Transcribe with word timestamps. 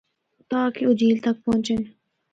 تاکہ 0.49 0.81
او 0.85 0.91
جھیل 0.99 1.17
تک 1.25 1.35
پُہچن۔ 1.43 1.81